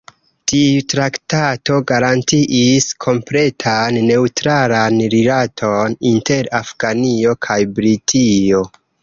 Tiu 0.51 0.77
traktato 0.93 1.75
garantiis 1.91 2.87
kompletan 3.05 3.99
neŭtralan 4.07 4.99
rilaton 5.17 5.95
inter 6.15 6.51
Afganio 6.63 7.37
kaj 7.49 7.61
Britio. 7.79 8.65